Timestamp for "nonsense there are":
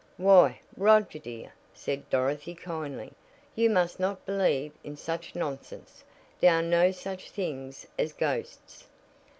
5.35-6.63